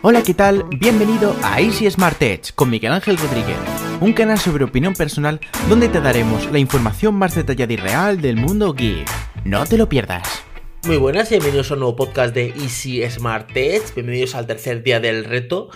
Hola, 0.00 0.22
¿qué 0.22 0.32
tal? 0.32 0.64
Bienvenido 0.78 1.34
a 1.42 1.60
Easy 1.60 1.90
Smart 1.90 2.22
Edge 2.22 2.52
con 2.54 2.70
Miguel 2.70 2.92
Ángel 2.92 3.18
Rodríguez, 3.18 3.56
un 4.00 4.12
canal 4.12 4.38
sobre 4.38 4.62
opinión 4.62 4.94
personal 4.94 5.40
donde 5.68 5.88
te 5.88 6.00
daremos 6.00 6.48
la 6.52 6.60
información 6.60 7.16
más 7.16 7.34
detallada 7.34 7.72
y 7.72 7.76
real 7.78 8.20
del 8.20 8.36
mundo 8.36 8.72
geek. 8.74 9.08
No 9.44 9.66
te 9.66 9.76
lo 9.76 9.88
pierdas. 9.88 10.44
Muy 10.86 10.98
buenas 10.98 11.32
y 11.32 11.34
bienvenidos 11.34 11.72
a 11.72 11.74
un 11.74 11.80
nuevo 11.80 11.96
podcast 11.96 12.32
de 12.32 12.50
Easy 12.50 13.02
Smart 13.10 13.50
Edge. 13.56 13.92
Bienvenidos 13.96 14.36
al 14.36 14.46
tercer 14.46 14.84
día 14.84 15.00
del 15.00 15.24
reto, 15.24 15.68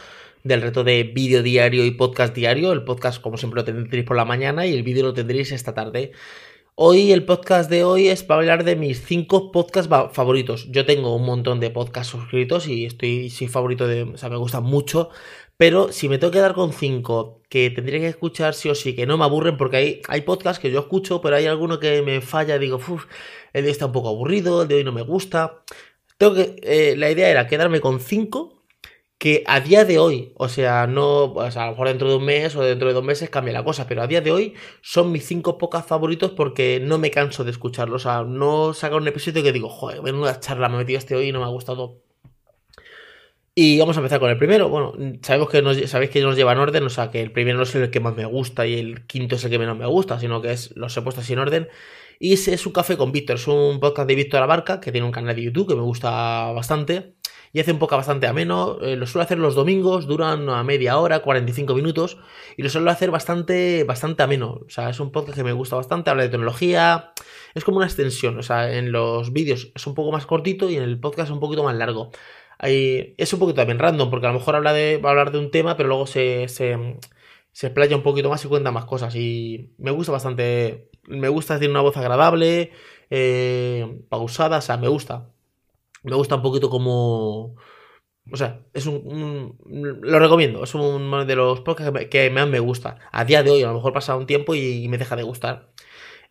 del 0.45 0.63
reto 0.63 0.85
de 0.85 1.03
vídeo 1.03 1.43
diario 1.43 1.85
y 1.85 1.91
podcast 1.91 2.33
diario. 2.33 2.71
El 2.71 2.85
podcast, 2.85 3.21
como 3.21 3.39
siempre, 3.39 3.63
lo 3.63 3.65
tendréis 3.65 4.05
por 4.05 4.17
la 4.17 4.25
mañana 4.25 4.67
y 4.67 4.73
el 4.73 4.85
vídeo 4.85 5.03
lo 5.03 5.15
tendréis 5.15 5.51
esta 5.51 5.75
tarde. 5.75 6.13
Hoy 6.85 7.13
el 7.13 7.25
podcast 7.25 7.71
de 7.71 7.85
hoy 7.85 8.09
es 8.09 8.25
para 8.25 8.41
hablar 8.41 8.65
de 8.65 8.75
mis 8.75 9.07
5 9.07 9.53
podcasts 9.53 9.89
favoritos. 10.13 10.67
Yo 10.73 10.85
tengo 10.85 11.15
un 11.15 11.25
montón 11.25 11.61
de 11.61 11.71
podcasts 11.71 12.11
suscritos 12.11 12.67
y 12.67 12.87
estoy 12.87 13.31
soy 13.31 13.47
favorito 13.47 13.87
de, 13.87 14.03
o 14.03 14.17
sea, 14.17 14.29
me 14.31 14.37
gustan 14.37 14.65
mucho, 14.65 15.09
pero 15.57 15.93
si 15.93 16.09
me 16.09 16.19
tengo 16.19 16.33
que 16.33 16.41
dar 16.41 16.55
con 16.55 16.73
5 16.73 17.43
que 17.49 17.71
tendría 17.71 18.01
que 18.01 18.09
escuchar 18.09 18.55
sí 18.55 18.69
o 18.69 18.75
sí, 18.75 18.97
que 18.97 19.07
no 19.07 19.17
me 19.17 19.23
aburren 19.23 19.57
porque 19.57 19.77
hay 19.77 20.03
hay 20.09 20.23
podcasts 20.23 20.61
que 20.61 20.73
yo 20.73 20.81
escucho, 20.81 21.21
pero 21.21 21.37
hay 21.37 21.47
alguno 21.47 21.79
que 21.79 22.03
me 22.03 22.21
falla, 22.21 22.59
digo, 22.59 22.79
uff, 22.79 23.05
el 23.53 23.63
de 23.63 23.69
hoy 23.69 23.73
está 23.73 23.87
un 23.87 23.93
poco 23.93 24.09
aburrido, 24.09 24.63
el 24.63 24.69
de 24.69 24.75
hoy 24.75 24.85
no 24.85 24.91
me 24.91 25.03
gusta. 25.03 25.63
Tengo 26.19 26.35
que 26.35 26.57
eh, 26.63 26.97
la 26.97 27.13
idea 27.13 27.29
era 27.31 27.47
quedarme 27.47 27.81
con 27.81 28.01
5 28.01 28.62
que 29.23 29.45
a 29.47 29.61
día 29.61 29.85
de 29.85 30.01
hoy, 30.01 30.33
o 30.35 30.49
sea, 30.49 30.89
no, 30.89 31.27
o 31.27 31.51
sea, 31.53 31.63
a 31.63 31.67
lo 31.67 31.73
mejor 31.73 31.87
dentro 31.87 32.09
de 32.11 32.17
un 32.17 32.25
mes 32.25 32.57
o 32.57 32.63
dentro 32.65 32.89
de 32.89 32.95
dos 32.95 33.05
meses 33.05 33.31
cambia 33.31 33.53
la 33.53 33.63
cosa, 33.63 33.87
pero 33.87 34.03
a 34.03 34.09
día 34.09 34.21
de 34.21 34.33
hoy 34.33 34.55
son 34.81 35.13
mis 35.13 35.25
cinco 35.25 35.59
pocas 35.59 35.87
favoritos 35.87 36.33
porque 36.33 36.81
no 36.83 36.99
me 36.99 37.13
canso 37.13 37.45
de 37.45 37.53
escucharlos, 37.53 38.05
o 38.05 38.09
sea, 38.09 38.25
no 38.25 38.75
saca 38.75 38.97
un 38.97 39.07
episodio 39.07 39.45
que 39.45 39.53
digo, 39.53 39.69
joder, 39.69 40.03
menuda 40.03 40.41
charla 40.41 40.69
me 40.69 40.75
he 40.75 40.79
metido 40.79 40.99
este 40.99 41.15
hoy 41.15 41.29
y 41.29 41.33
no 41.33 41.39
me 41.39 41.45
ha 41.45 41.51
gustado. 41.51 42.03
Y 43.55 43.79
vamos 43.79 43.97
a 43.97 44.01
empezar 44.01 44.19
con 44.19 44.29
el 44.29 44.39
primero. 44.39 44.69
Bueno, 44.69 44.93
sabemos 45.23 45.51
que 45.51 45.63
nos, 45.63 45.77
sabéis 45.89 46.11
que 46.11 46.21
nos 46.21 46.35
lleva 46.35 46.51
en 46.55 46.59
orden, 46.59 46.83
o 46.83 46.91
sea, 46.91 47.13
que 47.13 47.21
el 47.21 47.31
primero 47.31 47.59
no 47.59 47.63
es 47.63 47.73
el 47.77 47.91
que 47.91 48.01
más 48.01 48.17
me 48.17 48.25
gusta 48.25 48.67
y 48.67 48.77
el 48.77 49.07
quinto 49.07 49.37
es 49.37 49.45
el 49.45 49.51
que 49.53 49.59
menos 49.61 49.79
me 49.79 49.87
gusta, 49.87 50.19
sino 50.19 50.43
que 50.43 50.51
es 50.51 50.75
los 50.75 50.97
he 50.97 51.03
puesto 51.03 51.21
así 51.21 51.35
en 51.35 51.39
orden. 51.39 51.69
Y 52.19 52.33
ese 52.33 52.55
es 52.55 52.67
un 52.67 52.73
café 52.73 52.97
con 52.97 53.13
Víctor, 53.13 53.37
es 53.37 53.47
un 53.47 53.79
podcast 53.79 54.09
de 54.09 54.17
Víctor 54.17 54.43
Abarca, 54.43 54.81
que 54.81 54.91
tiene 54.91 55.07
un 55.07 55.13
canal 55.13 55.37
de 55.37 55.43
YouTube 55.43 55.69
que 55.69 55.77
me 55.77 55.83
gusta 55.83 56.51
bastante 56.51 57.15
y 57.53 57.61
hace 57.61 57.73
un 57.73 57.79
poco 57.79 57.97
bastante 57.97 58.27
ameno. 58.27 58.79
Eh, 58.81 58.97
lo 58.97 59.07
suelo 59.07 59.25
hacer 59.25 59.39
los 59.39 59.55
domingos, 59.55 60.07
duran 60.07 60.49
a 60.49 60.63
media 60.65 60.99
hora, 60.99 61.21
45 61.21 61.75
minutos, 61.75 62.19
y 62.57 62.63
lo 62.63 62.71
suelo 62.71 62.91
hacer 62.91 63.11
bastante, 63.11 63.85
bastante 63.85 64.23
ameno. 64.23 64.61
O 64.67 64.71
sea, 64.71 64.91
es 64.91 65.01
un 65.01 65.13
podcast 65.13 65.37
que 65.37 65.45
me 65.45 65.53
gusta 65.53 65.77
bastante, 65.77 66.11
habla 66.11 66.23
de 66.23 66.31
tecnología, 66.31 67.13
es 67.55 67.65
como 67.65 67.79
una 67.79 67.87
extensión. 67.87 68.39
O 68.39 68.43
sea, 68.43 68.73
en 68.77 68.93
los 68.93 69.33
vídeos 69.33 69.71
es 69.75 69.87
un 69.87 69.95
poco 69.95 70.13
más 70.13 70.27
cortito 70.27 70.71
y 70.71 70.77
en 70.77 70.83
el 70.83 70.99
podcast 70.99 71.29
es 71.29 71.33
un 71.33 71.41
poquito 71.41 71.63
más 71.65 71.77
largo. 71.77 72.11
es 72.59 73.33
un 73.33 73.39
poquito 73.39 73.57
también 73.57 73.79
random, 73.79 74.11
porque 74.11 74.27
a 74.27 74.33
lo 74.33 74.39
mejor 74.39 74.57
habla 74.57 74.73
de, 74.73 74.99
va 74.99 75.11
a 75.11 75.13
hablar 75.13 75.33
de 75.33 75.39
un 75.39 75.51
tema, 75.51 75.77
pero 75.77 75.89
luego 75.89 76.07
se, 76.07 76.49
se, 76.49 76.99
se 77.53 77.95
un 77.95 78.03
poquito 78.03 78.31
más 78.31 78.45
y 78.45 78.49
cuenta 78.49 78.71
más 78.71 78.87
cosas. 78.87 79.15
Y 79.17 79.75
me 79.79 79.91
gusta 79.91 80.13
bastante. 80.13 80.91
Me 81.07 81.29
gusta 81.29 81.55
decir 81.55 81.71
una 81.71 81.81
voz 81.81 81.97
agradable, 81.97 82.73
eh, 83.11 84.01
pausada, 84.09 84.59
o 84.59 84.61
sea, 84.63 84.77
me 84.77 84.89
gusta 84.89 85.32
me 86.03 86.15
gusta 86.17 86.37
un 86.37 86.43
poquito 86.43 86.71
como... 86.71 87.57
O 88.31 88.37
sea, 88.37 88.65
es 88.73 88.87
un, 88.87 89.59
Lo 89.67 90.19
recomiendo, 90.21 90.63
es 90.63 90.75
uno 90.75 91.25
de 91.25 91.37
los 91.37 91.61
podcasts 91.61 92.07
que, 92.09 92.31
más 92.31 92.49
me 92.49 92.61
gusta. 92.61 92.99
A 93.11 93.25
día 93.25 93.43
de 93.43 93.51
hoy, 93.51 93.63
a 93.63 93.69
lo 93.69 93.75
mejor 93.75 93.93
pasa 93.93 94.17
un 94.17 94.27
tiempo 94.27 94.55
y, 94.55 94.89
me 94.89 94.99
deja 94.99 95.17
de 95.17 95.25
gustar. 95.25 95.73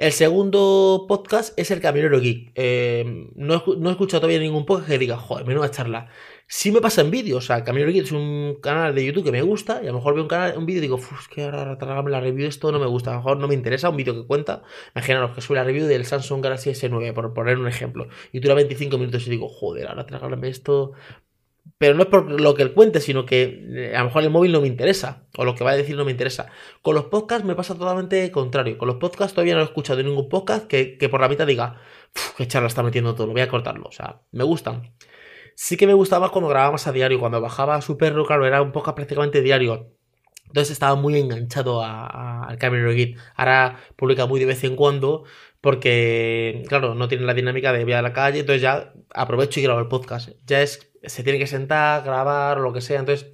El 0.02 0.14
segundo 0.14 1.06
podcast 1.08 1.54
es 1.60 1.70
el 1.70 1.80
Camionero 1.80 2.20
Geek. 2.20 2.54
Eh, 2.56 3.28
no, 3.36 3.64
no, 3.78 3.90
he 3.90 3.92
escuchado 3.92 4.22
todavía 4.22 4.40
ningún 4.40 4.66
podcast 4.66 4.90
que 4.90 4.98
diga, 4.98 5.16
joder, 5.16 5.46
menuda 5.46 5.70
charla. 5.70 6.08
Sí 6.48 6.72
me 6.72 6.82
pasa 6.82 7.02
en 7.02 7.12
vídeo, 7.12 7.38
o 7.38 7.42
sea, 7.42 7.64
Camino 7.64 7.88
es 7.88 8.12
un 8.12 8.58
canal 8.64 8.96
de 8.96 9.06
YouTube 9.06 9.26
que 9.26 9.32
me 9.32 9.44
gusta 9.44 9.80
y 9.84 9.86
a 9.86 9.92
lo 9.92 10.00
mejor 10.00 10.16
veo 10.16 10.24
un, 10.24 10.28
canal, 10.28 10.58
un 10.58 10.66
vídeo 10.66 10.80
y 10.80 10.82
digo, 10.82 10.98
es 10.98 11.28
que 11.28 11.44
ahora 11.44 11.78
trágame 11.78 12.10
la 12.10 12.20
review 12.20 12.48
esto 12.48 12.72
no 12.72 12.80
me 12.80 12.88
gusta, 12.88 13.12
a 13.12 13.14
lo 13.14 13.20
mejor 13.20 13.38
no 13.38 13.48
me 13.48 13.54
interesa 13.54 13.90
un 13.90 13.98
vídeo 13.98 14.16
que 14.16 14.26
cuenta. 14.26 14.64
Imaginaros 14.96 15.36
que 15.36 15.42
sube 15.42 15.58
la 15.58 15.66
review 15.66 15.86
del 15.86 16.04
Samsung 16.04 16.42
Galaxy 16.42 16.72
S9, 16.72 17.14
por 17.14 17.32
poner 17.36 17.60
un 17.60 17.68
ejemplo, 17.68 18.08
y 18.32 18.40
dura 18.40 18.56
25 18.56 18.98
minutos 18.98 19.28
y 19.28 19.30
digo, 19.30 19.50
joder, 19.50 19.88
ahora 19.88 20.08
trágame 20.08 20.50
esto. 20.50 20.94
Pero 21.78 21.96
no 21.96 22.04
es 22.04 22.10
por 22.10 22.40
lo 22.40 22.54
que 22.54 22.64
él 22.64 22.74
cuente, 22.74 23.00
sino 23.02 23.26
que 23.26 23.66
eh, 23.74 23.96
a 23.96 24.00
lo 24.00 24.06
mejor 24.06 24.24
el 24.24 24.30
móvil 24.30 24.52
no 24.52 24.62
me 24.62 24.68
interesa, 24.68 25.24
o 25.38 25.46
lo 25.46 25.56
que 25.56 25.64
va 25.64 25.72
a 25.72 25.76
decir 25.76 25.96
no 25.96 26.06
me 26.06 26.12
interesa. 26.12 26.48
Con 26.82 26.96
los 26.96 27.06
podcasts 27.06 27.46
me 27.46 27.56
pasa 27.56 27.76
totalmente 27.76 28.30
contrario. 28.32 28.78
Con 28.78 28.88
los 28.88 28.98
podcasts 28.98 29.34
todavía 29.34 29.56
no 29.56 29.62
he 29.62 29.64
escuchado 29.64 30.04
ningún 30.04 30.30
podcast 30.30 30.68
que, 30.68 30.98
que 30.98 31.10
por 31.10 31.22
la 31.22 31.28
mitad 31.28 31.48
diga, 31.48 31.82
qué 32.38 32.48
charla 32.48 32.68
está 32.68 32.84
metiendo 32.84 33.16
todo, 33.16 33.28
voy 33.28 33.42
a 33.42 33.48
cortarlo. 33.48 33.88
O 33.88 33.92
sea, 33.92 34.22
me 34.32 34.44
gustan. 34.44 34.94
Sí 35.56 35.78
que 35.78 35.88
me 35.88 35.94
gustaba 35.94 36.30
cuando 36.30 36.50
grabábamos 36.50 36.88
a 36.88 36.92
diario, 36.92 37.20
cuando 37.20 37.42
bajaba 37.42 37.76
a 37.76 37.82
su 37.82 37.98
perro, 37.98 38.26
claro, 38.26 38.46
era 38.46 38.62
un 38.62 38.72
poco 38.72 38.94
prácticamente 38.96 39.42
diario. 39.42 39.92
Entonces 40.48 40.72
estaba 40.72 40.96
muy 40.96 41.18
enganchado 41.18 41.82
al 41.82 42.58
Camino 42.58 42.92
Git. 42.92 43.18
Ahora 43.36 43.78
publica 43.96 44.26
muy 44.26 44.40
de 44.40 44.48
vez 44.48 44.64
en 44.66 44.76
cuando 44.76 45.24
porque, 45.62 46.64
claro, 46.68 46.94
no 46.96 47.08
tiene 47.08 47.26
la 47.26 47.34
dinámica 47.34 47.72
de 47.72 47.84
ir 47.84 47.94
a 47.94 48.02
la 48.02 48.12
calle, 48.12 48.40
entonces 48.40 48.62
ya 48.62 48.94
aprovecho 49.14 49.60
y 49.60 49.64
grabo 49.64 49.80
el 49.80 49.88
podcast. 49.88 50.30
Ya 50.46 50.62
es, 50.62 50.92
se 51.04 51.24
tiene 51.24 51.40
que 51.40 51.48
sentar, 51.48 52.04
grabar 52.04 52.60
lo 52.60 52.74
que 52.74 52.82
sea, 52.82 53.00
entonces 53.00 53.32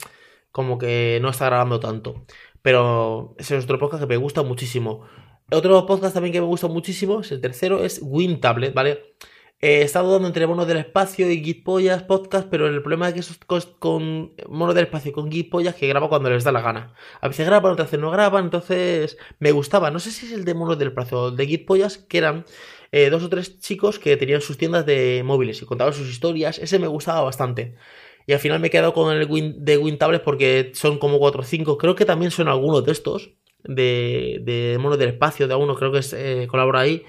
como 0.52 0.78
que 0.78 1.20
no 1.22 1.30
está 1.30 1.46
grabando 1.46 1.80
tanto. 1.80 2.26
Pero 2.62 3.36
ese 3.38 3.58
es 3.58 3.64
otro 3.66 3.80
podcast 3.80 4.04
que 4.04 4.08
me 4.08 4.18
gusta 4.18 4.44
muchísimo. 4.44 5.06
Otro 5.52 5.86
podcast 5.86 6.14
también 6.14 6.34
que 6.34 6.42
me 6.42 6.48
gusta 6.48 6.68
muchísimo, 6.68 7.22
es 7.22 7.32
el 7.32 7.40
tercero, 7.40 7.84
es 7.84 8.02
WinTablet, 8.04 8.74
¿vale? 8.74 9.16
He 9.60 9.82
estado 9.82 10.12
dando 10.12 10.28
entre 10.28 10.46
Mono 10.46 10.66
del 10.66 10.78
Espacio 10.78 11.32
y 11.32 11.44
Gitpollas 11.44 12.04
podcast, 12.04 12.48
pero 12.50 12.68
el 12.68 12.82
problema 12.82 13.08
es 13.08 13.14
que 13.16 13.20
eso 13.22 13.34
es 13.34 13.66
con 13.80 14.34
Mono 14.48 14.74
del 14.74 14.86
Espacio 14.86 15.10
y 15.10 15.14
con 15.14 15.32
Gitpollas 15.32 15.76
que 15.76 15.88
graba 15.88 16.10
cuando 16.10 16.30
les 16.30 16.44
da 16.44 16.52
la 16.52 16.62
gana. 16.62 16.94
A 17.22 17.28
veces 17.28 17.48
graban, 17.48 17.72
otras 17.72 17.88
veces 17.88 18.00
no 18.00 18.12
graban, 18.12 18.46
entonces 18.46 19.18
me 19.40 19.52
gustaba. 19.52 19.90
No 19.90 20.00
sé 20.00 20.12
si 20.12 20.28
es 20.28 20.32
el 20.32 20.46
de 20.46 20.54
Mono 20.54 20.76
del 20.76 20.90
Espacio 20.90 21.22
o 21.22 21.30
el 21.30 21.36
de 21.36 21.48
Gitpollas, 21.48 21.98
que 21.98 22.20
eran 22.20 22.46
eh, 22.92 23.10
dos 23.10 23.24
o 23.24 23.30
tres 23.30 23.60
chicos 23.60 24.00
que 24.00 24.16
tenían 24.18 24.42
sus 24.42 24.58
tiendas 24.58 24.86
de 24.86 25.24
móviles 25.26 25.62
y 25.62 25.66
contaban 25.66 25.94
sus 25.94 26.08
historias. 26.10 26.60
Ese 26.60 26.80
me 26.80 26.88
gustaba 26.88 27.22
bastante. 27.22 27.76
Y 28.28 28.34
al 28.34 28.40
final 28.40 28.60
me 28.60 28.68
he 28.68 28.70
quedado 28.70 28.94
con 28.94 29.16
el 29.16 29.28
de 29.64 29.78
WinTablet 29.78 30.24
porque 30.24 30.72
son 30.76 31.00
como 31.00 31.18
4 31.18 31.42
o 31.42 31.44
5. 31.44 31.78
Creo 31.78 31.96
que 31.96 32.06
también 32.06 32.30
son 32.32 32.48
algunos 32.48 32.86
de 32.86 32.92
estos. 32.92 33.32
De, 33.64 34.40
de 34.44 34.78
Mono 34.80 34.98
del 34.98 35.10
Espacio, 35.10 35.48
de 35.48 35.56
uno 35.56 35.76
creo 35.76 35.92
que 35.92 36.00
es, 36.00 36.14
eh, 36.14 36.48
colabora 36.50 36.82
ahí. 36.82 37.04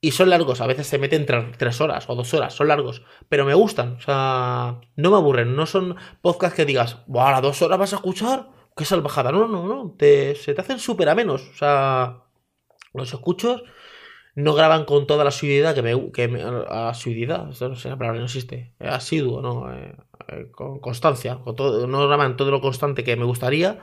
Y 0.00 0.12
son 0.12 0.30
largos, 0.30 0.60
a 0.60 0.66
veces 0.66 0.86
se 0.86 0.98
meten 0.98 1.26
tres 1.26 1.80
horas 1.80 2.08
o 2.08 2.14
dos 2.14 2.32
horas, 2.32 2.54
son 2.54 2.68
largos, 2.68 3.02
pero 3.28 3.44
me 3.44 3.54
gustan, 3.54 3.96
o 3.96 4.00
sea, 4.00 4.80
no 4.94 5.10
me 5.10 5.16
aburren, 5.16 5.56
no 5.56 5.66
son 5.66 5.96
podcasts 6.22 6.54
que 6.56 6.64
digas, 6.64 6.98
¡buah, 7.08 7.36
a 7.36 7.40
dos 7.40 7.60
horas 7.62 7.78
vas 7.78 7.92
a 7.92 7.96
escuchar! 7.96 8.48
¡Qué 8.76 8.84
salvajada! 8.84 9.32
No, 9.32 9.48
no, 9.48 9.66
no, 9.66 9.96
te, 9.98 10.36
se 10.36 10.54
te 10.54 10.60
hacen 10.60 10.78
súper 10.78 11.08
amenos, 11.08 11.48
o 11.52 11.54
sea, 11.54 12.22
los 12.94 13.12
escuchos 13.12 13.64
no 14.38 14.54
graban 14.54 14.84
con 14.84 15.06
toda 15.08 15.24
la 15.24 15.32
suididad 15.32 15.74
que 15.74 15.82
me. 15.82 16.12
Que 16.12 16.28
me 16.28 16.42
a 16.42 16.94
suididad, 16.94 17.46
no 17.46 17.52
sé, 17.76 17.88
la 17.88 17.98
palabra 17.98 18.20
no 18.20 18.26
existe. 18.26 18.72
Asiduo, 18.78 19.42
¿no? 19.42 19.72
Eh, 19.74 19.96
eh, 20.28 20.50
con 20.52 20.78
constancia. 20.78 21.40
Con 21.42 21.56
todo, 21.56 21.88
no 21.88 22.06
graban 22.06 22.36
todo 22.36 22.52
lo 22.52 22.60
constante 22.60 23.02
que 23.04 23.16
me 23.16 23.24
gustaría, 23.24 23.80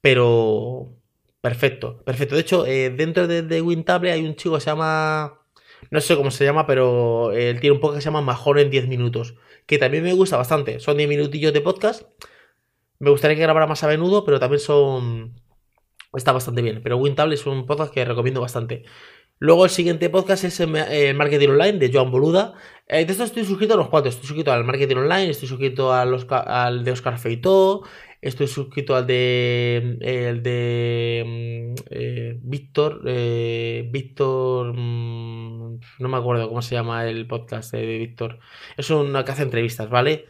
pero. 0.00 0.96
Perfecto, 1.40 2.02
perfecto. 2.04 2.34
De 2.36 2.40
hecho, 2.40 2.66
eh, 2.66 2.90
dentro 2.90 3.26
de, 3.28 3.42
de 3.42 3.62
Wintable 3.62 4.12
hay 4.12 4.24
un 4.26 4.34
chico 4.36 4.56
que 4.56 4.60
se 4.60 4.70
llama. 4.70 5.41
No 5.90 6.00
sé 6.00 6.16
cómo 6.16 6.30
se 6.30 6.44
llama, 6.44 6.66
pero 6.66 7.32
él 7.32 7.60
tiene 7.60 7.74
un 7.74 7.80
podcast 7.80 7.98
que 7.98 8.02
se 8.02 8.06
llama 8.06 8.22
Mejor 8.22 8.58
en 8.58 8.70
10 8.70 8.88
minutos. 8.88 9.34
Que 9.66 9.78
también 9.78 10.04
me 10.04 10.14
gusta 10.14 10.36
bastante. 10.36 10.80
Son 10.80 10.96
10 10.96 11.08
minutillos 11.08 11.52
de 11.52 11.60
podcast. 11.60 12.04
Me 12.98 13.10
gustaría 13.10 13.36
que 13.36 13.42
grabara 13.42 13.66
más 13.66 13.82
a 13.84 13.88
menudo, 13.88 14.24
pero 14.24 14.40
también 14.40 14.60
son. 14.60 15.34
Está 16.14 16.32
bastante 16.32 16.62
bien. 16.62 16.80
Pero 16.82 16.96
Wintable 16.96 17.34
es 17.34 17.46
un 17.46 17.66
podcast 17.66 17.92
que 17.92 18.04
recomiendo 18.04 18.40
bastante. 18.40 18.84
Luego 19.42 19.64
el 19.64 19.72
siguiente 19.72 20.08
podcast 20.08 20.44
es 20.44 20.60
el 20.60 21.16
Marketing 21.16 21.48
Online 21.48 21.76
de 21.76 21.90
Joan 21.92 22.12
Boluda. 22.12 22.54
Eh, 22.86 23.04
de 23.04 23.10
esto 23.10 23.24
estoy 23.24 23.44
suscrito 23.44 23.74
a 23.74 23.76
los 23.76 23.88
cuatro. 23.88 24.08
Estoy 24.08 24.28
suscrito 24.28 24.52
al 24.52 24.62
Marketing 24.62 24.94
Online, 24.94 25.30
estoy 25.30 25.48
suscrito 25.48 25.92
al 25.92 26.84
de 26.84 26.92
Oscar 26.92 27.18
Feito, 27.18 27.82
estoy 28.20 28.46
suscrito 28.46 28.94
al 28.94 29.04
de 29.04 29.98
el 30.00 30.44
de 30.44 31.24
mm, 31.26 31.82
eh, 31.90 32.38
Víctor, 32.40 33.02
eh, 33.04 33.88
Víctor, 33.90 34.74
mm, 34.76 35.80
no 35.98 36.08
me 36.08 36.16
acuerdo 36.18 36.48
cómo 36.48 36.62
se 36.62 36.76
llama 36.76 37.08
el 37.08 37.26
podcast 37.26 37.72
de 37.72 37.98
Víctor. 37.98 38.38
Es 38.76 38.90
una 38.90 39.24
que 39.24 39.32
hace 39.32 39.42
entrevistas, 39.42 39.90
¿vale? 39.90 40.26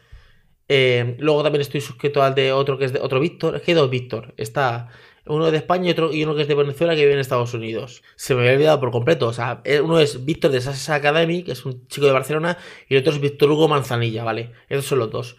luego 1.18 1.42
también 1.42 1.60
estoy 1.60 1.82
suscrito 1.82 2.22
al 2.22 2.34
de 2.34 2.50
otro 2.50 2.78
que 2.78 2.86
es 2.86 2.94
de 2.94 3.00
otro 3.00 3.20
Víctor. 3.20 3.56
Es 3.56 3.62
que 3.62 3.74
dos 3.74 3.90
Víctor. 3.90 4.32
Está 4.38 4.88
uno 5.26 5.50
de 5.50 5.56
España 5.56 5.88
y, 5.88 5.90
otro, 5.92 6.10
uno 6.10 6.34
que 6.34 6.42
es 6.42 6.48
de 6.48 6.54
Venezuela 6.54 6.94
que 6.94 7.02
vive 7.02 7.12
en 7.12 7.18
Estados 7.18 7.54
Unidos. 7.54 8.02
Se 8.16 8.34
me 8.34 8.40
había 8.40 8.54
olvidado 8.54 8.80
por 8.80 8.90
completo. 8.90 9.28
O 9.28 9.32
sea, 9.32 9.60
eh, 9.64 9.80
uno 9.80 10.00
es 10.00 10.24
Víctor 10.24 10.50
de 10.50 10.60
Sasa 10.60 10.96
Academy, 10.96 11.42
que 11.42 11.52
es 11.52 11.64
un 11.64 11.86
chico 11.88 12.06
de 12.06 12.12
Barcelona, 12.12 12.58
y 12.88 12.94
el 12.94 13.00
otro 13.00 13.12
es 13.12 13.20
Víctor 13.20 13.50
Hugo 13.50 13.68
Manzanilla, 13.68 14.24
¿vale? 14.24 14.52
Esos 14.68 14.86
son 14.86 14.98
los 14.98 15.10
dos. 15.10 15.36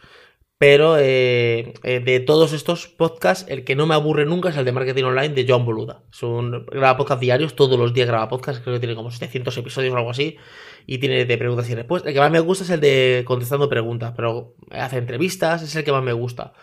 Pero 0.57 0.97
eh, 0.97 1.73
eh, 1.83 1.99
de 1.99 2.21
todos 2.21 2.53
estos 2.53 2.87
podcasts, 2.87 3.45
el 3.49 3.65
que 3.65 3.75
no 3.75 3.85
me 3.85 3.95
aburre 3.95 4.25
nunca 4.25 4.47
es 4.47 4.55
el 4.55 4.63
de 4.63 4.71
Marketing 4.71 5.03
Online 5.03 5.29
de 5.29 5.45
John 5.45 5.65
Boluda. 5.65 6.03
Es 6.09 6.23
un, 6.23 6.65
graba 6.67 6.95
podcast 6.95 7.19
diarios, 7.19 7.53
todos 7.53 7.77
los 7.77 7.93
días 7.93 8.07
graba 8.07 8.29
podcast, 8.29 8.63
creo 8.63 8.75
que 8.75 8.79
tiene 8.79 8.95
como 8.95 9.11
700 9.11 9.57
episodios 9.57 9.93
o 9.93 9.97
algo 9.97 10.11
así, 10.11 10.37
y 10.85 10.99
tiene 10.99 11.25
de 11.25 11.37
preguntas 11.37 11.69
y 11.69 11.75
respuestas. 11.75 12.07
El 12.07 12.13
que 12.13 12.21
más 12.21 12.31
me 12.31 12.39
gusta 12.39 12.63
es 12.63 12.69
el 12.69 12.79
de 12.79 13.23
contestando 13.25 13.67
preguntas, 13.67 14.13
pero 14.15 14.55
hace 14.71 14.99
entrevistas, 14.99 15.63
es 15.63 15.75
el 15.75 15.83
que 15.83 15.91
más 15.91 16.03
me 16.03 16.13
gusta. 16.13 16.53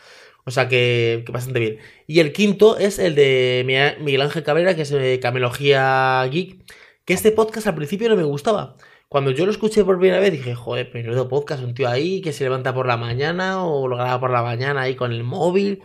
O 0.50 0.52
sea 0.52 0.69
que, 0.69 1.25
bastante 1.31 1.61
bien. 1.61 1.79
Y 2.08 2.19
el 2.19 2.32
quinto 2.32 2.76
es 2.76 2.99
el 2.99 3.14
de 3.14 3.62
Miguel 4.00 4.20
Ángel 4.20 4.43
Cabrera, 4.43 4.75
que 4.75 4.82
es 4.82 4.91
de 4.91 5.20
Camelogía 5.20 6.26
Geek. 6.29 6.64
Que 7.05 7.12
este 7.14 7.31
podcast 7.31 7.69
al 7.69 7.76
principio 7.76 8.08
no 8.08 8.17
me 8.17 8.25
gustaba. 8.25 8.76
Cuando 9.08 9.31
yo 9.31 9.47
lo 9.47 9.52
escuché 9.52 9.85
por 9.85 10.00
primera 10.00 10.19
vez 10.20 10.32
dije, 10.32 10.56
joder, 10.56 10.91
pero 10.91 11.29
podcast, 11.29 11.62
un 11.62 11.75
tío 11.75 11.88
ahí 11.88 12.20
que 12.20 12.32
se 12.32 12.43
levanta 12.43 12.75
por 12.75 12.88
la 12.88 12.97
mañana 12.97 13.64
o 13.64 13.87
lo 13.87 13.97
graba 13.97 14.19
por 14.19 14.31
la 14.32 14.43
mañana 14.43 14.81
ahí 14.82 14.97
con 14.97 15.12
el 15.12 15.23
móvil. 15.23 15.82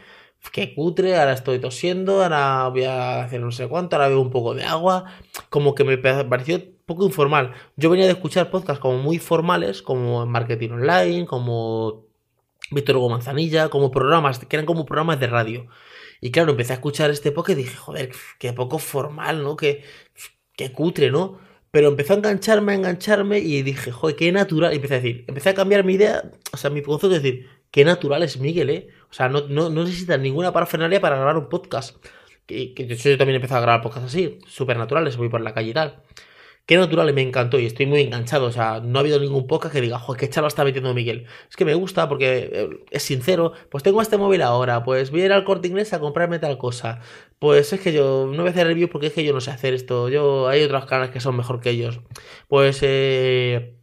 Qué 0.51 0.73
cutre, 0.73 1.15
ahora 1.15 1.33
estoy 1.33 1.59
tosiendo, 1.59 2.23
ahora 2.23 2.67
voy 2.69 2.85
a 2.85 3.23
hacer 3.23 3.39
no 3.41 3.51
sé 3.51 3.67
cuánto, 3.67 3.95
ahora 3.97 4.07
veo 4.07 4.19
un 4.21 4.31
poco 4.31 4.55
de 4.55 4.63
agua. 4.63 5.05
Como 5.49 5.75
que 5.75 5.83
me 5.83 5.99
pareció 5.99 6.59
poco 6.87 7.05
informal. 7.05 7.53
Yo 7.75 7.91
venía 7.91 8.05
de 8.05 8.13
escuchar 8.13 8.49
podcasts 8.49 8.81
como 8.81 8.97
muy 8.97 9.19
formales, 9.19 9.83
como 9.83 10.25
marketing 10.25 10.71
online, 10.71 11.27
como 11.27 12.04
Víctor 12.71 12.97
Hugo 12.97 13.09
Manzanilla, 13.09 13.69
como 13.69 13.91
programas, 13.91 14.39
que 14.39 14.55
eran 14.55 14.65
como 14.65 14.85
programas 14.85 15.19
de 15.19 15.27
radio. 15.27 15.67
Y 16.21 16.31
claro, 16.31 16.51
empecé 16.51 16.73
a 16.73 16.75
escuchar 16.75 17.11
este 17.11 17.31
podcast 17.31 17.59
y 17.59 17.63
dije, 17.63 17.75
joder, 17.75 18.11
qué 18.39 18.53
poco 18.53 18.79
formal, 18.79 19.43
¿no? 19.43 19.55
Qué, 19.55 19.83
qué 20.55 20.71
cutre, 20.71 21.11
¿no? 21.11 21.39
Pero 21.71 21.89
empezó 21.89 22.13
a 22.13 22.17
engancharme, 22.17 22.71
a 22.71 22.75
engancharme 22.75 23.39
y 23.39 23.61
dije, 23.61 23.91
joder, 23.91 24.15
qué 24.15 24.31
natural. 24.31 24.73
Y 24.73 24.77
empecé 24.77 24.95
a 24.95 24.97
decir, 24.97 25.25
empecé 25.27 25.49
a 25.49 25.53
cambiar 25.53 25.83
mi 25.83 25.93
idea, 25.93 26.31
o 26.53 26.57
sea, 26.57 26.69
mi 26.69 26.81
concepto 26.81 27.09
de 27.09 27.19
decir, 27.19 27.49
qué 27.71 27.83
natural 27.85 28.23
es 28.23 28.39
Miguel, 28.39 28.69
¿eh? 28.69 28.87
O 29.09 29.13
sea, 29.13 29.29
no, 29.29 29.41
no, 29.49 29.69
no 29.69 29.83
necesitas 29.83 30.19
ninguna 30.19 30.53
parafernalia 30.53 31.01
para 31.01 31.17
grabar 31.17 31.37
un 31.37 31.49
podcast. 31.49 31.97
Que, 32.45 32.73
que 32.73 32.87
yo 32.87 33.17
también 33.17 33.35
empecé 33.37 33.55
a 33.55 33.59
grabar 33.59 33.81
podcasts 33.81 34.07
así, 34.07 34.39
súper 34.47 34.77
naturales, 34.77 35.17
voy 35.17 35.29
por 35.29 35.41
la 35.41 35.53
calle 35.53 35.71
y 35.71 35.73
tal. 35.73 36.03
Qué 36.65 36.77
natural 36.77 37.13
me 37.13 37.21
encantó 37.21 37.59
y 37.59 37.65
estoy 37.67 37.85
muy 37.85 38.01
enganchado. 38.01 38.47
O 38.47 38.51
sea, 38.51 38.79
no 38.79 38.97
ha 38.97 39.01
habido 39.01 39.19
ningún 39.19 39.45
podcast 39.45 39.73
que 39.73 39.81
diga, 39.81 39.99
joder, 39.99 40.19
qué 40.19 40.29
charla 40.29 40.47
está 40.47 40.63
metiendo 40.63 40.93
Miguel. 40.95 41.27
Es 41.47 41.55
que 41.55 41.63
me 41.63 41.75
gusta 41.75 42.09
porque 42.09 42.49
eh, 42.51 42.69
es 42.89 43.03
sincero. 43.03 43.53
Pues 43.69 43.83
tengo 43.83 44.01
este 44.01 44.17
móvil 44.17 44.41
ahora, 44.41 44.83
pues 44.83 45.11
voy 45.11 45.21
a 45.21 45.25
ir 45.25 45.33
al 45.33 45.43
corte 45.43 45.67
inglés 45.67 45.93
a 45.93 45.99
comprarme 45.99 46.39
tal 46.39 46.57
cosa. 46.57 47.01
Pues 47.37 47.71
es 47.71 47.79
que 47.81 47.93
yo 47.93 48.27
no 48.31 48.37
voy 48.37 48.47
a 48.47 48.51
hacer 48.51 48.65
reviews 48.65 48.89
porque 48.89 49.07
es 49.07 49.13
que 49.13 49.23
yo 49.23 49.33
no 49.33 49.41
sé 49.41 49.51
hacer 49.51 49.73
esto. 49.75 50.09
Yo 50.09 50.47
hay 50.47 50.63
otros 50.63 50.85
canales 50.85 51.11
que 51.11 51.19
son 51.19 51.37
mejor 51.37 51.59
que 51.61 51.69
ellos. 51.69 51.99
Pues 52.47 52.79
eh, 52.81 53.75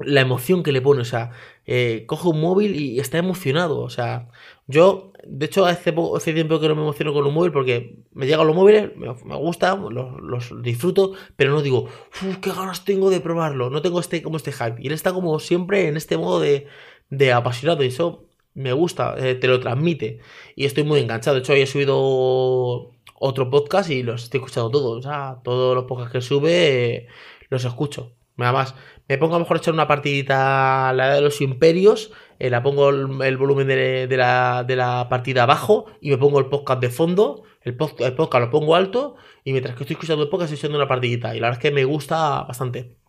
la 0.00 0.20
emoción 0.20 0.62
que 0.62 0.72
le 0.72 0.80
pone, 0.80 1.02
o 1.02 1.04
sea, 1.04 1.30
eh, 1.66 2.04
coge 2.06 2.28
un 2.28 2.40
móvil 2.40 2.74
y 2.76 3.00
está 3.00 3.18
emocionado. 3.18 3.80
O 3.80 3.90
sea, 3.90 4.28
yo, 4.66 5.12
de 5.24 5.46
hecho, 5.46 5.66
hace, 5.66 5.94
hace 6.16 6.32
tiempo 6.32 6.60
que 6.60 6.68
no 6.68 6.74
me 6.74 6.82
emociono 6.82 7.12
con 7.12 7.26
un 7.26 7.34
móvil 7.34 7.52
porque 7.52 7.96
me 8.12 8.26
llegan 8.26 8.46
los 8.46 8.56
móviles, 8.56 8.96
me, 8.96 9.08
me 9.24 9.36
gustan, 9.36 9.84
los, 9.90 10.62
disfruto, 10.62 11.12
pero 11.36 11.52
no 11.52 11.62
digo, 11.62 11.84
uff, 11.84 12.38
qué 12.40 12.50
ganas 12.50 12.84
tengo 12.84 13.10
de 13.10 13.20
probarlo. 13.20 13.70
No 13.70 13.82
tengo 13.82 14.00
este 14.00 14.22
como 14.22 14.36
este 14.36 14.52
hype. 14.52 14.76
Y 14.80 14.88
él 14.88 14.92
está 14.92 15.12
como 15.12 15.38
siempre 15.40 15.88
en 15.88 15.96
este 15.96 16.16
modo 16.16 16.40
de, 16.40 16.66
de 17.10 17.32
apasionado 17.32 17.82
y 17.84 17.88
eso 17.88 18.26
me 18.54 18.72
gusta, 18.72 19.14
eh, 19.18 19.34
te 19.34 19.48
lo 19.48 19.60
transmite. 19.60 20.20
Y 20.56 20.64
estoy 20.66 20.84
muy 20.84 21.00
enganchado. 21.00 21.36
De 21.36 21.40
hecho, 21.42 21.52
hoy 21.52 21.60
he 21.62 21.66
subido 21.66 22.92
otro 23.20 23.50
podcast 23.50 23.90
y 23.90 24.02
los 24.02 24.24
estoy 24.24 24.38
escuchando 24.38 24.70
todos. 24.70 24.98
O 24.98 25.02
sea, 25.08 25.40
todos 25.44 25.74
los 25.74 25.84
podcasts 25.84 26.12
que 26.12 26.20
sube 26.20 26.94
eh, 26.96 27.08
los 27.48 27.64
escucho. 27.64 28.12
Nada 28.40 28.52
más, 28.52 28.74
me 29.08 29.18
pongo 29.18 29.34
a 29.34 29.38
lo 29.38 29.44
mejor 29.44 29.56
a 29.56 29.60
echar 29.60 29.74
una 29.74 29.86
partidita 29.86 30.92
la 30.92 31.14
de 31.14 31.20
los 31.20 31.40
imperios 31.40 32.12
eh, 32.40 32.48
la 32.48 32.62
pongo 32.62 32.88
el, 32.88 33.36
volumen 33.36 33.68
de, 33.68 34.06
la, 34.16 34.64
de, 34.64 34.74
la, 34.74 35.08
partida 35.10 35.42
abajo 35.42 35.84
y 36.00 36.08
me 36.08 36.16
pongo 36.16 36.38
el 36.38 36.46
podcast 36.46 36.80
de 36.80 36.88
fondo, 36.88 37.42
el, 37.60 37.76
podcast, 37.76 38.34
lo 38.34 38.50
pongo 38.50 38.74
alto 38.74 39.16
y 39.44 39.52
mientras 39.52 39.76
que 39.76 39.82
estoy 39.82 39.94
escuchando 39.94 40.22
el 40.22 40.30
podcast 40.30 40.50
estoy 40.50 40.60
haciendo 40.60 40.78
una 40.78 40.88
partidita 40.88 41.36
y 41.36 41.40
la 41.40 41.48
verdad 41.48 41.62
es 41.62 41.70
que 41.70 41.74
me 41.74 41.84
gusta 41.84 42.44
bastante. 42.44 42.99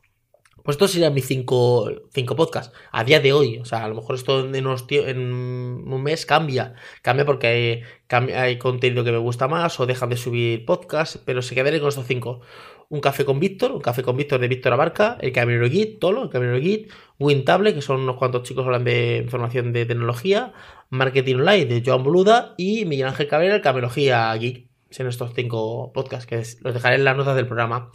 Pues 0.63 0.75
estos 0.75 0.91
serían 0.91 1.13
mis 1.13 1.27
cinco, 1.27 1.89
cinco 2.13 2.35
podcasts 2.35 2.73
a 2.91 3.03
día 3.03 3.19
de 3.19 3.33
hoy. 3.33 3.59
O 3.59 3.65
sea, 3.65 3.83
a 3.83 3.87
lo 3.87 3.95
mejor 3.95 4.15
esto 4.15 4.45
en, 4.45 4.55
en 4.55 5.17
un 5.17 6.03
mes 6.03 6.25
cambia. 6.25 6.75
Cambia 7.01 7.25
porque 7.25 7.47
hay, 7.47 8.29
hay, 8.33 8.57
contenido 8.57 9.03
que 9.03 9.11
me 9.11 9.17
gusta 9.17 9.47
más 9.47 9.79
o 9.79 9.85
dejan 9.85 10.09
de 10.09 10.17
subir 10.17 10.65
podcasts, 10.65 11.19
pero 11.25 11.41
se 11.41 11.55
quedaré 11.55 11.79
con 11.79 11.89
estos 11.89 12.07
cinco 12.07 12.41
un 12.91 12.99
café 12.99 13.23
con 13.23 13.39
Víctor, 13.39 13.71
un 13.71 13.79
café 13.79 14.03
con 14.03 14.17
Víctor 14.17 14.41
de 14.41 14.49
Víctor 14.49 14.73
Abarca, 14.73 15.17
el 15.21 15.31
Camionero 15.31 15.69
Git, 15.69 15.99
Tolo, 15.99 16.23
el 16.23 16.29
Camionero 16.29 16.61
Git, 16.61 16.91
Wintable, 17.19 17.73
que 17.73 17.81
son 17.81 18.01
unos 18.01 18.17
cuantos 18.17 18.43
chicos 18.43 18.63
que 18.63 18.67
hablan 18.67 18.83
de 18.83 19.21
información 19.23 19.71
de 19.71 19.85
tecnología, 19.85 20.51
Marketing 20.89 21.35
Online 21.35 21.65
de 21.65 21.83
Joan 21.85 22.03
Boluda 22.03 22.53
y 22.57 22.83
Miguel 22.83 23.07
Ángel 23.07 23.29
Cabrera, 23.29 23.55
el 23.55 23.61
Camelogía 23.61 24.35
Geek. 24.35 24.67
Son 24.89 25.07
estos 25.07 25.31
cinco 25.33 25.93
podcasts 25.93 26.25
que 26.25 26.35
los 26.35 26.73
dejaré 26.73 26.95
en 26.95 27.05
las 27.05 27.15
notas 27.15 27.37
del 27.37 27.47
programa. 27.47 27.91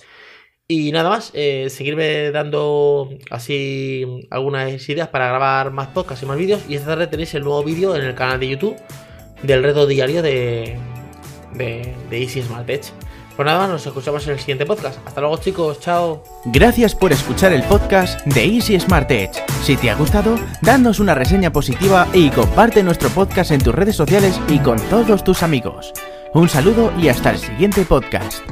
Y 0.69 0.91
nada 0.91 1.11
más, 1.11 1.31
eh, 1.33 1.69
seguirme 1.71 2.33
dando 2.33 3.11
así 3.31 4.27
algunas 4.31 4.89
ideas 4.89 5.07
para 5.09 5.29
grabar 5.29 5.71
más 5.71 5.89
podcasts 5.89 6.25
y 6.25 6.27
más 6.27 6.37
vídeos. 6.37 6.63
Y 6.69 6.75
esta 6.75 6.89
tarde 6.89 7.07
tenéis 7.07 7.35
el 7.35 7.45
nuevo 7.45 7.63
vídeo 7.63 7.95
en 7.95 8.03
el 8.03 8.17
canal 8.17 8.41
de 8.41 8.49
YouTube 8.49 8.77
del 9.45 9.63
reto 9.63 9.87
diario 9.87 10.23
de, 10.23 10.77
de, 11.55 11.95
Easy 12.11 12.43
Smart 12.43 12.69
Edge. 12.69 12.91
Pues 13.37 13.47
nada, 13.47 13.69
nos 13.69 13.87
escuchamos 13.87 14.27
en 14.27 14.33
el 14.33 14.41
siguiente 14.41 14.67
podcast. 14.67 14.99
Hasta 15.07 15.21
luego 15.21 15.37
chicos, 15.37 15.79
chao. 15.79 16.25
Gracias 16.47 16.97
por 16.97 17.13
escuchar 17.13 17.53
el 17.53 17.63
podcast 17.65 18.27
de 18.27 18.45
Easy 18.45 18.81
Smart 18.81 19.09
Edge. 19.09 19.43
Si 19.63 19.77
te 19.77 19.91
ha 19.91 19.95
gustado, 19.95 20.37
danos 20.63 20.99
una 20.99 21.15
reseña 21.15 21.53
positiva 21.53 22.09
y 22.13 22.31
comparte 22.31 22.83
nuestro 22.83 23.09
podcast 23.11 23.53
en 23.53 23.63
tus 23.63 23.75
redes 23.75 23.95
sociales 23.95 24.41
y 24.49 24.59
con 24.59 24.81
todos 24.89 25.23
tus 25.23 25.45
amigos. 25.45 25.93
Un 26.35 26.49
saludo 26.49 26.93
y 26.99 27.09
hasta 27.09 27.31
el 27.31 27.39
siguiente 27.39 27.85
podcast. 27.85 28.43